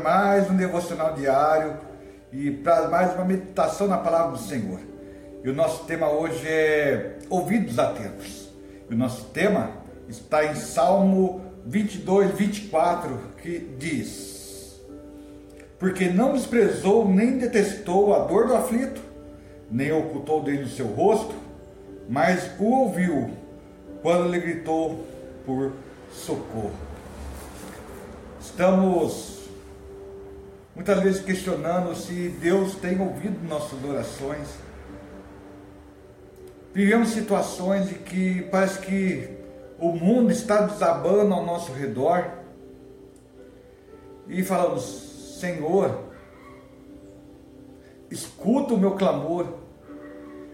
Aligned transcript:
mais 0.00 0.50
um 0.50 0.56
devocional 0.56 1.14
diário 1.14 1.76
e 2.32 2.50
para 2.50 2.88
mais 2.88 3.14
uma 3.14 3.24
meditação 3.24 3.86
na 3.86 3.98
palavra 3.98 4.32
do 4.32 4.38
Senhor. 4.38 4.80
E 5.44 5.48
o 5.48 5.54
nosso 5.54 5.84
tema 5.84 6.08
hoje 6.08 6.46
é 6.46 7.18
ouvidos 7.28 7.78
atentos. 7.78 8.50
E 8.88 8.94
o 8.94 8.96
nosso 8.96 9.24
tema 9.26 9.70
está 10.08 10.44
em 10.44 10.54
Salmo 10.54 11.42
22, 11.66 12.32
24, 12.32 13.18
que 13.42 13.74
diz: 13.78 14.80
Porque 15.78 16.08
não 16.08 16.32
desprezou 16.32 17.08
nem 17.08 17.38
detestou 17.38 18.14
a 18.14 18.20
dor 18.20 18.46
do 18.46 18.54
aflito, 18.54 19.00
nem 19.70 19.92
ocultou 19.92 20.42
dele 20.42 20.64
o 20.64 20.68
seu 20.68 20.86
rosto, 20.86 21.34
mas 22.08 22.50
o 22.58 22.64
ouviu 22.64 23.30
quando 24.02 24.30
lhe 24.30 24.40
gritou 24.40 25.06
por 25.44 25.72
socorro. 26.12 26.72
Estamos 28.40 29.39
muitas 30.80 31.02
vezes 31.02 31.20
questionando 31.20 31.94
se 31.94 32.30
Deus 32.40 32.74
tem 32.76 32.98
ouvido 32.98 33.46
nossas 33.46 33.84
orações. 33.84 34.48
Vivemos 36.72 37.10
situações 37.10 37.92
em 37.92 37.98
que 37.98 38.44
parece 38.44 38.78
que 38.78 39.28
o 39.78 39.92
mundo 39.92 40.32
está 40.32 40.62
desabando 40.62 41.34
ao 41.34 41.44
nosso 41.44 41.70
redor 41.70 42.30
e 44.26 44.42
falamos: 44.42 45.36
Senhor, 45.38 46.00
escuta 48.10 48.72
o 48.72 48.78
meu 48.78 48.92
clamor, 48.92 49.58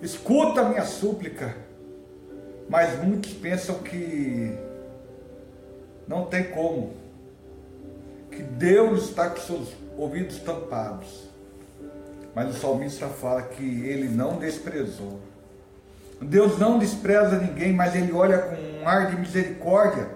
escuta 0.00 0.60
a 0.60 0.68
minha 0.68 0.84
súplica. 0.84 1.56
Mas 2.68 3.02
muitos 3.02 3.32
pensam 3.32 3.80
que 3.80 4.56
não 6.06 6.26
tem 6.26 6.44
como 6.44 6.92
que 8.30 8.40
Deus 8.40 9.08
está 9.08 9.28
com 9.28 9.40
seus 9.40 9.81
ouvidos 9.96 10.38
tampados. 10.38 11.30
Mas 12.34 12.54
o 12.54 12.58
salmista 12.58 13.08
fala 13.08 13.42
que 13.42 13.86
ele 13.86 14.08
não 14.08 14.38
desprezou. 14.38 15.20
Deus 16.20 16.58
não 16.58 16.78
despreza 16.78 17.38
ninguém, 17.38 17.72
mas 17.72 17.94
ele 17.94 18.12
olha 18.12 18.38
com 18.38 18.56
um 18.56 18.88
ar 18.88 19.10
de 19.10 19.16
misericórdia 19.16 20.08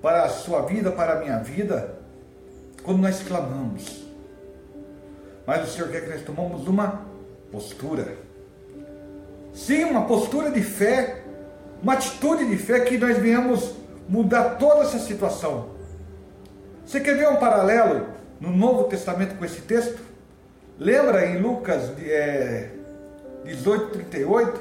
para 0.00 0.24
a 0.24 0.28
sua 0.28 0.62
vida, 0.62 0.92
para 0.92 1.14
a 1.14 1.20
minha 1.20 1.38
vida, 1.38 1.96
quando 2.82 3.00
nós 3.00 3.22
clamamos. 3.22 4.04
Mas 5.46 5.68
o 5.68 5.72
Senhor 5.72 5.88
quer 5.90 6.02
que 6.02 6.10
nós 6.10 6.22
tomamos 6.22 6.66
uma 6.68 7.02
postura. 7.50 8.16
Sim, 9.52 9.84
uma 9.84 10.04
postura 10.04 10.50
de 10.50 10.62
fé, 10.62 11.22
uma 11.82 11.94
atitude 11.94 12.46
de 12.46 12.56
fé 12.56 12.80
que 12.80 12.98
nós 12.98 13.16
venhamos 13.16 13.74
mudar 14.08 14.56
toda 14.56 14.82
essa 14.82 14.98
situação. 14.98 15.70
Você 16.84 17.00
quer 17.00 17.16
ver 17.16 17.28
um 17.28 17.36
paralelo 17.36 18.06
no 18.40 18.50
Novo 18.50 18.84
Testamento 18.84 19.36
com 19.36 19.44
esse 19.44 19.62
texto? 19.62 20.00
Lembra 20.78 21.26
em 21.26 21.40
Lucas 21.40 21.90
é, 22.00 22.70
18, 23.44 23.90
38? 23.90 24.60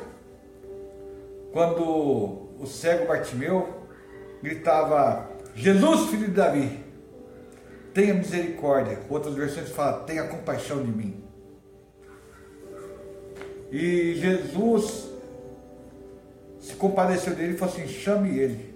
Quando 1.52 1.84
o 2.60 2.66
cego 2.66 3.08
Bartimeu 3.08 3.82
gritava: 4.42 5.30
Jesus, 5.56 6.10
filho 6.10 6.28
de 6.28 6.34
Davi, 6.34 6.84
tenha 7.94 8.14
misericórdia. 8.14 9.00
Outras 9.10 9.34
versões 9.36 9.70
falam: 9.70 10.04
tenha 10.06 10.28
compaixão 10.28 10.84
de 10.84 10.92
mim. 10.92 11.24
E 13.72 14.16
Jesus 14.16 15.10
se 16.60 16.76
compadeceu 16.76 17.36
dele 17.36 17.54
e 17.54 17.58
falou 17.58 17.74
assim: 17.74 17.88
chame 17.88 18.38
ele. 18.40 18.76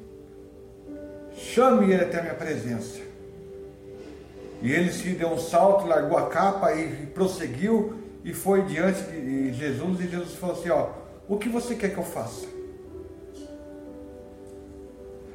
Chame 1.33 1.91
ele 1.91 2.03
até 2.03 2.19
a 2.19 2.21
minha 2.21 2.35
presença. 2.35 3.08
E 4.61 4.71
ele 4.71 4.91
se 4.91 5.09
deu 5.11 5.29
um 5.29 5.37
salto, 5.37 5.87
largou 5.87 6.17
a 6.17 6.27
capa 6.27 6.73
e 6.73 7.05
prosseguiu 7.07 7.93
e 8.23 8.33
foi 8.33 8.63
diante 8.63 9.03
de 9.03 9.53
Jesus. 9.53 10.01
E 10.01 10.07
Jesus 10.07 10.35
falou 10.35 10.55
assim: 10.55 10.69
Ó, 10.69 10.89
o 11.27 11.37
que 11.37 11.47
você 11.47 11.75
quer 11.75 11.93
que 11.93 11.97
eu 11.97 12.03
faça? 12.03 12.45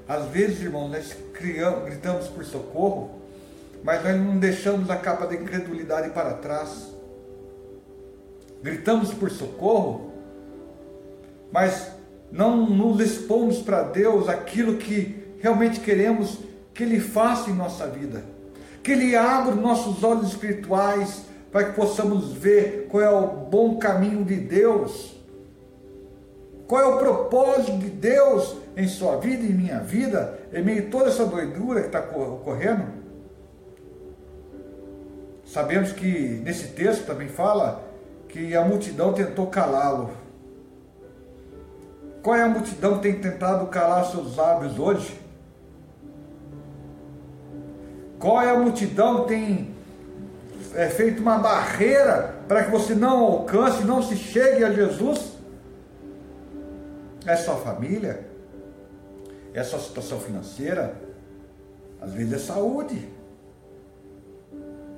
Às 0.07 0.27
vezes, 0.27 0.61
irmãos, 0.61 0.91
nós 0.91 1.17
criamos, 1.33 1.85
gritamos 1.85 2.29
por 2.29 2.45
socorro, 2.45 3.23
mas 3.83 4.05
nós 4.05 4.17
não 4.17 4.39
deixamos 4.39 4.91
a 4.91 4.97
capa 4.97 5.27
da 5.27 5.35
incredulidade 5.35 6.11
para 6.11 6.35
trás. 6.35 6.93
Gritamos 8.63 9.15
por 9.15 9.31
socorro, 9.31 10.13
mas 11.51 11.91
não 12.31 12.67
nos 12.69 13.01
expomos 13.01 13.61
para 13.61 13.83
Deus 13.83 14.29
aquilo 14.29 14.77
que 14.77 15.25
realmente 15.39 15.81
queremos 15.81 16.39
que 16.75 16.83
Ele 16.83 17.01
faça 17.01 17.49
em 17.49 17.55
nossa 17.55 17.87
vida 17.87 18.35
que 18.85 18.93
Ele 18.93 19.17
abra 19.17 19.55
nossos 19.55 20.05
olhos 20.05 20.29
espirituais 20.29 21.25
para 21.51 21.65
que 21.65 21.73
possamos 21.73 22.35
ver 22.35 22.87
qual 22.91 23.03
é 23.03 23.09
o 23.09 23.27
bom 23.27 23.79
caminho 23.79 24.23
de 24.23 24.37
Deus, 24.37 25.19
qual 26.69 26.83
é 26.83 26.87
o 26.87 26.99
propósito 26.99 27.79
de 27.79 27.89
Deus 27.89 28.57
em 28.77 28.87
sua 28.87 29.17
vida 29.17 29.43
e 29.43 29.51
em 29.51 29.55
minha 29.55 29.81
vida, 29.81 30.39
em 30.53 30.63
meio 30.63 30.87
a 30.87 30.91
toda 30.91 31.09
essa 31.09 31.25
doidura 31.25 31.81
que 31.81 31.87
está 31.87 32.01
ocorrendo. 32.01 32.85
Sabemos 35.47 35.93
que 35.93 36.43
nesse 36.45 36.69
texto 36.69 37.07
também 37.07 37.29
fala 37.29 37.83
que 38.29 38.55
a 38.55 38.65
multidão 38.65 39.15
tentou 39.15 39.47
calá-lo. 39.47 40.11
Qual 42.23 42.37
é 42.37 42.43
a 42.43 42.49
multidão 42.49 42.97
que 42.97 43.03
tem 43.03 43.19
tentado 43.19 43.67
calar 43.69 44.05
seus 44.07 44.37
lábios 44.37 44.79
hoje? 44.79 45.24
Qual 48.25 48.41
é 48.41 48.49
a 48.49 48.59
multidão 48.59 49.25
que 49.25 49.29
tem 49.29 49.75
é, 50.75 50.89
feito 50.89 51.21
uma 51.21 51.37
barreira 51.37 52.35
para 52.49 52.65
que 52.65 52.71
você 52.71 52.95
não 52.95 53.23
alcance, 53.23 53.85
não 53.85 54.03
se 54.03 54.17
chegue 54.17 54.65
a 54.65 54.73
Jesus? 54.73 55.35
É 57.27 57.37
sua 57.37 57.57
família? 57.57 58.27
É 59.53 59.63
sua 59.63 59.79
situação 59.79 60.19
financeira? 60.19 60.97
Às 62.01 62.15
vezes 62.15 62.33
é 62.33 62.39
saúde. 62.39 63.07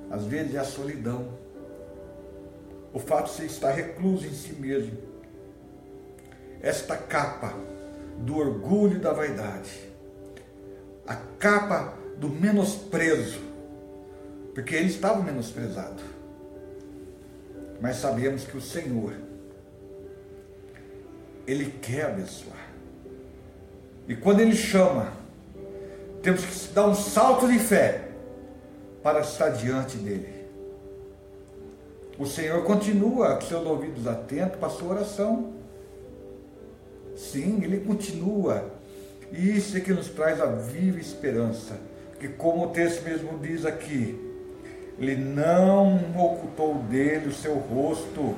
Às 0.09 0.23
vezes 0.23 0.55
é 0.55 0.59
a 0.59 0.63
solidão. 0.63 1.27
O 2.93 2.99
fato 2.99 3.25
de 3.25 3.31
você 3.31 3.43
estar 3.43 3.71
recluso 3.71 4.25
em 4.25 4.31
si 4.31 4.53
mesmo. 4.53 4.97
Esta 6.61 6.95
capa 6.95 7.53
do 8.19 8.37
orgulho 8.37 8.95
e 8.95 8.99
da 8.99 9.11
vaidade. 9.11 9.91
A 11.05 11.15
capa 11.37 12.06
do 12.19 12.29
menosprezo, 12.29 13.39
porque 14.53 14.75
ele 14.75 14.87
estava 14.87 15.21
menosprezado. 15.21 16.01
Mas 17.79 17.97
sabemos 17.97 18.43
que 18.43 18.57
o 18.57 18.61
Senhor, 18.61 19.13
Ele 21.45 21.71
quer 21.81 22.07
abençoar. 22.07 22.67
E 24.07 24.15
quando 24.15 24.39
Ele 24.39 24.55
chama, 24.55 25.13
temos 26.23 26.43
que 26.43 26.73
dar 26.73 26.87
um 26.87 26.95
salto 26.95 27.47
de 27.47 27.59
fé 27.59 28.09
para 29.03 29.19
estar 29.19 29.49
diante 29.49 29.97
dEle. 29.97 30.37
O 32.17 32.25
Senhor 32.25 32.63
continua 32.63 33.35
com 33.35 33.41
seus 33.41 33.65
ouvidos 33.65 34.07
atentos 34.07 34.57
para 34.57 34.67
a 34.67 34.71
sua 34.71 34.95
oração. 34.95 35.53
Sim, 37.15 37.61
Ele 37.63 37.79
continua. 37.81 38.71
E 39.31 39.55
isso 39.55 39.77
é 39.77 39.81
que 39.81 39.93
nos 39.93 40.09
traz 40.09 40.41
a 40.41 40.47
viva 40.47 40.99
esperança 40.99 41.77
que 42.19 42.27
como 42.27 42.65
o 42.65 42.69
texto 42.69 43.03
mesmo 43.03 43.37
diz 43.39 43.65
aqui, 43.65 44.19
ele 44.99 45.15
não 45.15 45.97
ocultou 46.17 46.75
dele 46.75 47.27
o 47.27 47.33
seu 47.33 47.55
rosto, 47.55 48.35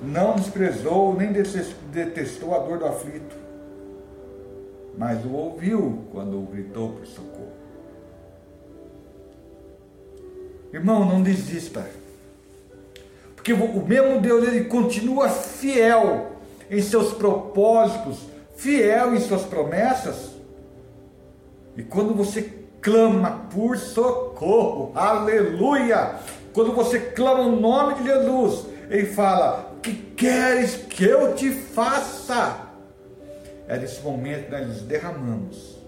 não 0.00 0.36
desprezou 0.36 1.14
nem 1.14 1.32
detestou 1.32 2.54
a 2.54 2.58
dor 2.58 2.78
do 2.78 2.86
aflito, 2.86 3.36
mas 4.96 5.24
o 5.24 5.32
ouviu 5.32 6.04
quando 6.10 6.40
gritou 6.50 6.90
por 6.90 7.06
socorro. 7.06 7.52
Irmão, 10.72 11.04
não 11.04 11.22
desista. 11.22 11.86
Porque 13.36 13.52
o 13.52 13.84
mesmo 13.86 14.20
Deus 14.20 14.46
ele 14.46 14.64
continua 14.64 15.28
fiel 15.28 16.32
em 16.70 16.80
seus 16.80 17.12
propósitos, 17.12 18.20
fiel 18.56 19.14
em 19.14 19.20
suas 19.20 19.42
promessas. 19.42 20.30
E 21.76 21.82
quando 21.82 22.14
você 22.14 22.42
clama 22.80 23.48
por 23.52 23.76
socorro, 23.76 24.92
aleluia! 24.94 26.16
Quando 26.52 26.72
você 26.72 26.98
clama 26.98 27.40
o 27.40 27.58
nome 27.58 27.94
de 27.94 28.04
Jesus, 28.04 28.66
ele 28.90 29.06
fala: 29.06 29.74
Que 29.82 29.94
queres 29.94 30.76
que 30.76 31.04
eu 31.04 31.34
te 31.34 31.50
faça? 31.50 32.68
É 33.66 33.78
nesse 33.78 34.02
momento 34.02 34.46
que 34.46 34.50
nós 34.50 34.66
nos 34.66 34.82
derramamos 34.82 35.78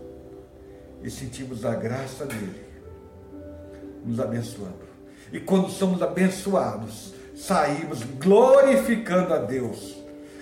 e 1.03 1.11
sentimos 1.11 1.67
a 1.67 1.75
graça 1.75 2.25
dele 2.25 2.65
nos 4.05 4.21
abençoando. 4.21 4.85
E 5.33 5.41
quando 5.41 5.69
somos 5.69 6.03
abençoados, 6.03 7.15
saímos 7.35 8.03
glorificando 8.03 9.35
a 9.35 9.39
Deus. 9.39 9.97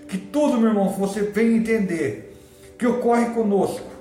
Que 0.06 0.18
tudo, 0.18 0.58
meu 0.58 0.68
irmão, 0.68 0.90
você 0.90 1.22
venha 1.22 1.56
entender 1.56 2.36
que 2.78 2.86
ocorre 2.86 3.26
conosco 3.30 3.91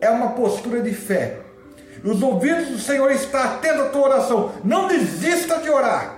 é 0.00 0.10
uma 0.10 0.30
postura 0.30 0.80
de 0.80 0.92
fé. 0.92 1.38
Os 2.04 2.22
ouvidos 2.22 2.68
do 2.68 2.78
Senhor 2.78 3.10
estão 3.10 3.40
atentos 3.42 3.80
à 3.80 3.88
tua 3.88 4.02
oração. 4.02 4.52
Não 4.62 4.86
desista 4.86 5.58
de 5.58 5.70
orar. 5.70 6.16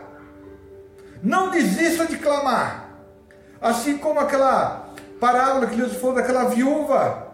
Não 1.23 1.51
desista 1.51 2.07
de 2.07 2.17
clamar. 2.17 2.89
Assim 3.61 3.99
como 3.99 4.21
aquela 4.21 4.89
parábola 5.21 5.67
que 5.67 5.77
Jesus 5.77 5.99
falou 5.99 6.17
daquela 6.17 6.45
viúva 6.45 7.29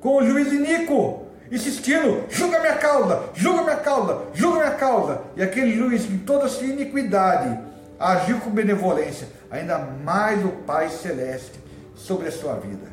com 0.00 0.16
o 0.16 0.24
juiz 0.24 0.52
Inico, 0.52 1.26
insistindo: 1.50 2.24
julga 2.28 2.60
minha 2.60 2.76
causa, 2.76 3.22
julga 3.34 3.62
minha 3.62 3.76
causa, 3.76 4.22
julga 4.34 4.58
minha 4.58 4.70
causa. 4.72 5.22
E 5.36 5.42
aquele 5.42 5.74
juiz, 5.74 6.04
em 6.04 6.18
toda 6.18 6.46
a 6.46 6.48
sua 6.48 6.66
iniquidade, 6.66 7.58
agiu 7.98 8.38
com 8.40 8.50
benevolência, 8.50 9.28
ainda 9.50 9.78
mais 9.78 10.44
o 10.44 10.48
Pai 10.48 10.88
Celeste 10.88 11.58
sobre 11.94 12.28
a 12.28 12.32
sua 12.32 12.54
vida. 12.54 12.86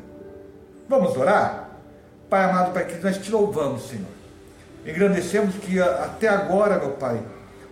Vamos 0.88 1.16
orar? 1.16 1.71
Pai 2.32 2.44
amado, 2.44 2.72
Pai 2.72 2.86
que 2.86 2.94
nós 3.04 3.18
te 3.18 3.30
louvamos, 3.30 3.90
Senhor. 3.90 4.06
Engrandecemos 4.86 5.54
que 5.56 5.78
até 5.78 6.28
agora, 6.28 6.78
meu 6.78 6.92
Pai, 6.92 7.20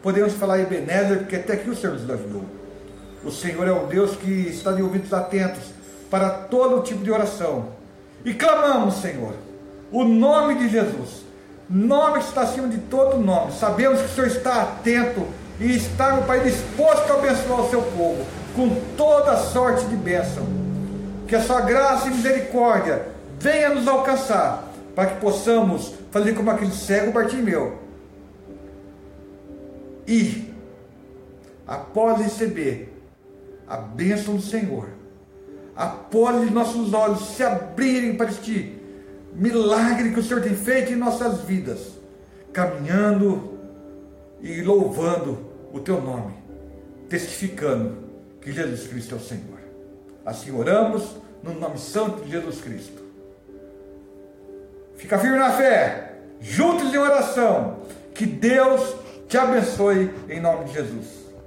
podemos 0.03 0.35
falar 0.35 0.61
Ebenezer, 0.61 1.21
porque 1.21 1.37
até 1.37 1.55
aqui 1.55 1.71
o 1.71 1.75
Senhor 1.75 1.95
nos 1.95 2.11
ajudou. 2.11 2.45
O 3.25 3.31
Senhor 3.31 3.67
é 3.67 3.73
o 3.73 3.87
Deus 3.87 4.17
que 4.17 4.31
está 4.51 4.73
de 4.73 4.83
ouvidos 4.83 5.15
atentos 5.15 5.63
para 6.11 6.29
todo 6.29 6.83
tipo 6.83 7.03
de 7.03 7.11
oração. 7.11 7.69
E 8.23 8.35
clamamos, 8.35 8.97
Senhor, 8.97 9.33
o 9.91 10.05
nome 10.05 10.57
de 10.57 10.69
Jesus, 10.69 11.25
nome 11.67 12.19
que 12.19 12.29
está 12.29 12.43
acima 12.43 12.69
de 12.69 12.77
todo 12.81 13.17
nome. 13.17 13.53
Sabemos 13.53 13.99
que 14.01 14.09
o 14.09 14.11
Senhor 14.11 14.27
está 14.27 14.61
atento 14.61 15.27
e 15.59 15.75
está, 15.75 16.13
meu 16.13 16.25
Pai, 16.25 16.41
disposto 16.41 17.11
a 17.11 17.15
abençoar 17.15 17.63
o 17.63 17.71
seu 17.71 17.81
povo 17.81 18.27
com 18.55 18.79
toda 18.95 19.39
sorte 19.39 19.87
de 19.87 19.97
bênção. 19.97 20.47
Que 21.27 21.35
a 21.35 21.43
sua 21.43 21.63
graça 21.63 22.09
e 22.09 22.11
misericórdia 22.11 23.20
venha 23.41 23.71
nos 23.71 23.89
alcançar, 23.89 24.71
para 24.95 25.13
que 25.13 25.21
possamos 25.21 25.95
fazer 26.11 26.35
como 26.35 26.51
aquele 26.51 26.73
cego 26.73 27.11
Bartimeu. 27.11 27.79
E, 30.07 30.53
após 31.67 32.21
receber 32.21 32.93
a 33.67 33.79
bênção 33.79 34.37
do 34.37 34.43
Senhor, 34.43 34.89
após 35.75 36.51
nossos 36.51 36.93
olhos 36.93 37.35
se 37.35 37.43
abrirem 37.43 38.17
para 38.17 38.31
este 38.31 38.79
milagre 39.33 40.13
que 40.13 40.21
o 40.21 40.23
Senhor 40.23 40.43
tem 40.43 40.55
feito 40.55 40.93
em 40.93 40.97
nossas 40.97 41.41
vidas, 41.41 41.99
caminhando 42.53 43.59
e 44.43 44.61
louvando 44.61 45.39
o 45.73 45.81
teu 45.81 46.03
nome, 46.03 46.35
testificando 47.09 47.97
que 48.41 48.53
Jesus 48.53 48.87
Cristo 48.87 49.15
é 49.15 49.19
o 49.19 49.21
Senhor. 49.21 49.61
Assim 50.27 50.51
oramos 50.51 51.17
no 51.43 51.55
nome 51.55 51.79
santo 51.79 52.25
de 52.25 52.33
Jesus 52.33 52.61
Cristo. 52.61 53.10
Fica 55.01 55.19
firme 55.19 55.39
na 55.39 55.51
fé, 55.53 56.13
juntos 56.43 56.93
em 56.93 56.99
oração. 56.99 57.79
Que 58.15 58.27
Deus 58.27 58.95
te 59.27 59.39
abençoe 59.39 60.11
em 60.29 60.41
nome 60.41 60.67
de 60.67 60.75
Jesus. 60.75 61.20